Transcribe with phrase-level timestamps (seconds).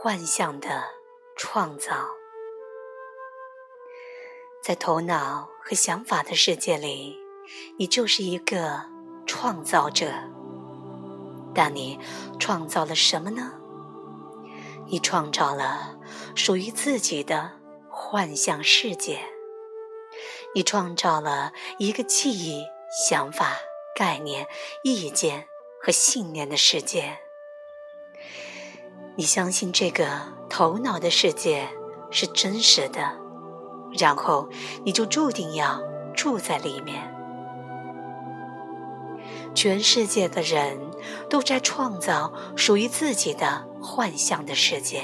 [0.00, 0.84] 幻象的
[1.36, 2.06] 创造。
[4.62, 7.18] 在头脑和想法的世界里，
[7.80, 8.84] 你就是一个
[9.26, 10.12] 创造者。
[11.52, 11.98] 但你
[12.38, 13.54] 创造了什么呢？
[14.86, 15.98] 你创造了
[16.36, 17.58] 属于自己的
[17.90, 19.18] 幻象世界。
[20.54, 22.64] 你创造了一个记忆、
[23.08, 23.56] 想法、
[23.96, 24.46] 概念、
[24.84, 25.48] 意见
[25.82, 27.18] 和信念的世界。
[29.18, 30.06] 你相信这个
[30.48, 31.68] 头脑的世界
[32.08, 33.16] 是真实的，
[33.98, 34.48] 然后
[34.84, 35.82] 你就注定要
[36.14, 37.12] 住在里面。
[39.56, 40.78] 全世界的人
[41.28, 45.02] 都在创造属于自己的幻象的世界。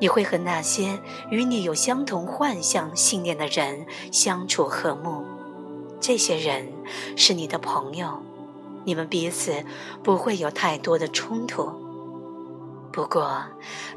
[0.00, 5.24] 你会和那些与你有相同幻象信念的人相处和睦，
[6.00, 6.72] 这些人
[7.14, 8.20] 是你的朋友，
[8.84, 9.64] 你们彼此
[10.02, 11.85] 不会有太多的冲突。
[12.96, 13.44] 不过，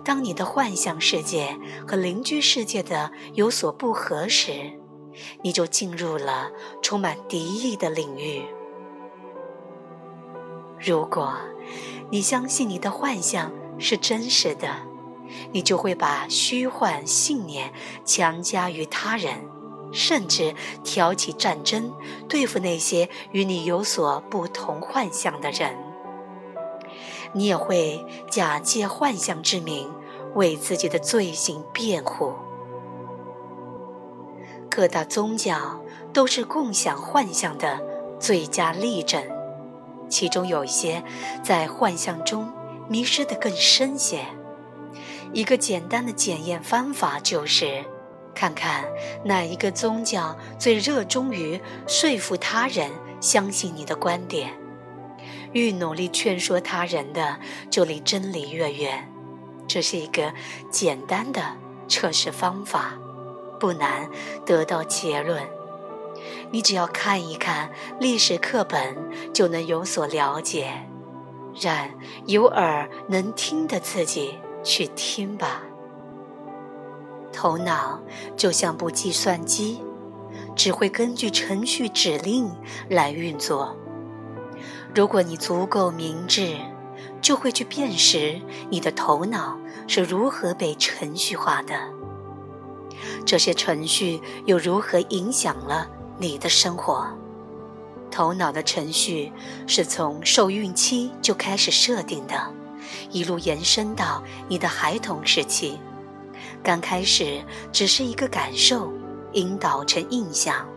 [0.04, 4.74] 当你的幻象世界和邻居世界的有所不合时，
[5.42, 6.52] 你就进入了
[6.82, 8.44] 充满敌意的领域。
[10.78, 11.34] 如果
[12.10, 14.68] 你相信你的幻象是真实的，
[15.54, 17.72] 你就会把虚幻信念
[18.04, 19.50] 强加于他人，
[19.94, 21.94] 甚至挑起战争，
[22.28, 25.89] 对付那些与你有所不同幻象的人。
[27.34, 29.92] 你也会假借幻象之名，
[30.36, 32.34] 为自己的罪行辩护。
[34.70, 35.82] 各大宗教
[36.14, 37.82] 都是共享幻象的
[38.20, 39.24] 最佳例证。
[40.08, 41.04] 其中有一些
[41.44, 42.52] 在幻象中
[42.88, 44.26] 迷失得更深些。
[45.34, 47.86] 一个简单的检验方法就是，
[48.34, 48.86] 看看
[49.24, 52.90] 哪一个宗教最热衷于说服他人
[53.22, 54.52] 相信你的观点。
[55.54, 59.12] 愈努力劝说他人的，就离真理越远。
[59.68, 60.34] 这是一个
[60.70, 61.42] 简单的
[61.88, 62.98] 测试方法，
[63.60, 64.10] 不难
[64.46, 65.42] 得到结论。
[66.52, 68.98] 你只要看一看历史课本，
[69.34, 70.86] 就能有所了解。
[71.60, 71.90] 让
[72.26, 75.64] 有耳能听的自己去听吧。
[77.34, 78.00] 头脑
[78.38, 79.82] 就像部计算机，
[80.56, 82.50] 只会根据程序指令
[82.90, 83.76] 来运作。
[84.94, 86.58] 如果你足够明智，
[87.22, 91.74] 就会去辨识你的头脑是如何被程序化的，
[93.26, 95.88] 这些程序又如何影响了。
[96.18, 97.08] 你的生活，
[98.12, 99.32] 头脑的程序
[99.68, 102.36] 是从受孕期就开始设定的，
[103.10, 105.80] 一路延伸到你的孩童时期。
[106.62, 107.42] 刚开始
[107.72, 108.92] 只是一个感受，
[109.32, 110.68] 引导成印象，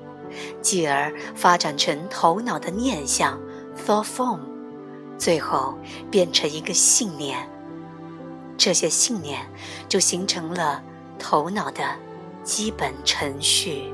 [0.61, 3.41] 继而发展成头脑的念想
[3.77, 4.41] （thought form），
[5.19, 5.77] 最后
[6.11, 7.49] 变成一个信念。
[8.57, 9.41] 这些信念
[9.89, 10.83] 就形成了
[11.19, 11.83] 头脑的
[12.45, 13.93] 基本程序。